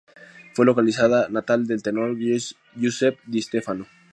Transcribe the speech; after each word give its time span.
Fue 0.55 0.65
la 0.65 0.71
localidad 0.71 1.29
natal 1.29 1.67
del 1.67 1.83
tenor 1.83 2.17
Giuseppe 2.75 3.19
Di 3.27 3.39
Stefano. 3.39 3.85